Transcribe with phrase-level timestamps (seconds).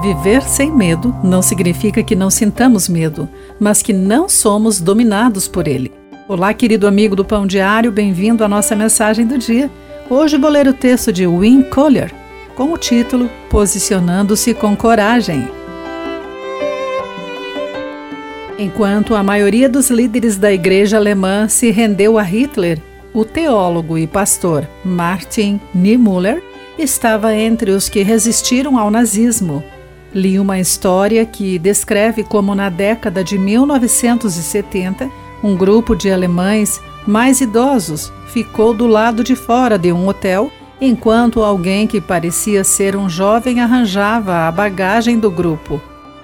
[0.00, 5.66] Viver sem medo não significa que não sintamos medo, mas que não somos dominados por
[5.66, 5.90] ele.
[6.28, 9.68] Olá, querido amigo do Pão Diário, bem-vindo à nossa mensagem do dia.
[10.08, 12.14] Hoje vou ler o texto de Win Collier
[12.54, 15.48] com o título Posicionando-se com Coragem.
[18.56, 22.80] Enquanto a maioria dos líderes da igreja alemã se rendeu a Hitler,
[23.12, 26.40] o teólogo e pastor Martin Niemöller
[26.78, 29.64] estava entre os que resistiram ao nazismo.
[30.14, 35.10] Li uma história que descreve como, na década de 1970,
[35.42, 41.42] um grupo de alemães mais idosos ficou do lado de fora de um hotel enquanto
[41.42, 45.80] alguém que parecia ser um jovem arranjava a bagagem do grupo.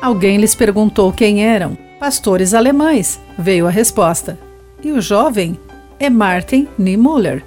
[0.00, 1.76] Alguém lhes perguntou quem eram.
[1.98, 4.38] Pastores alemães, veio a resposta.
[4.82, 5.58] E o jovem
[5.98, 7.42] é Martin Niemöller.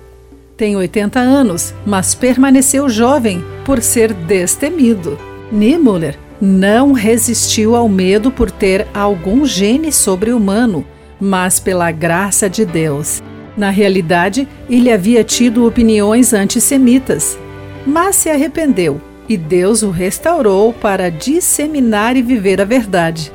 [0.58, 5.29] Tem 80 anos, mas permaneceu jovem por ser destemido.
[5.52, 10.86] Niemöller não resistiu ao medo por ter algum gene sobre-humano,
[11.20, 13.22] mas pela graça de Deus.
[13.58, 17.38] Na realidade, ele havia tido opiniões antissemitas,
[17.86, 23.32] mas se arrependeu e Deus o restaurou para disseminar e viver a verdade.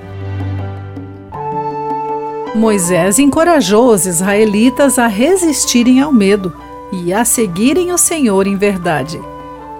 [2.54, 6.52] Moisés encorajou os israelitas a resistirem ao medo
[6.92, 9.20] e a seguirem o Senhor em verdade.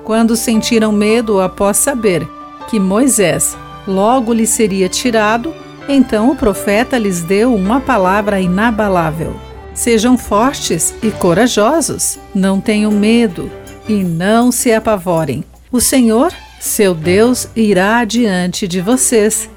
[0.04, 2.28] Quando sentiram medo após saber
[2.68, 5.54] que Moisés logo lhe seria tirado,
[5.88, 9.34] então o profeta lhes deu uma palavra inabalável.
[9.74, 13.50] Sejam fortes e corajosos, não tenham medo
[13.88, 15.42] e não se apavorem.
[15.72, 19.50] O Senhor, seu Deus, irá adiante de vocês.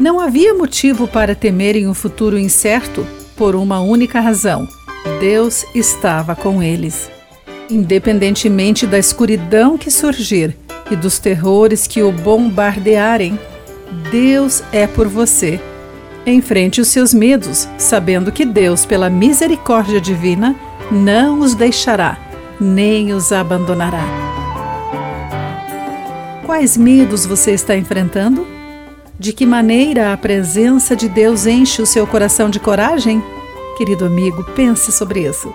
[0.00, 4.66] Não havia motivo para temerem um futuro incerto por uma única razão:
[5.20, 7.11] Deus estava com eles.
[7.72, 10.54] Independentemente da escuridão que surgir
[10.90, 13.38] e dos terrores que o bombardearem,
[14.10, 15.58] Deus é por você.
[16.26, 20.54] Enfrente os seus medos, sabendo que Deus, pela misericórdia divina,
[20.90, 22.18] não os deixará,
[22.60, 24.04] nem os abandonará.
[26.44, 28.46] Quais medos você está enfrentando?
[29.18, 33.24] De que maneira a presença de Deus enche o seu coração de coragem?
[33.78, 35.54] Querido amigo, pense sobre isso.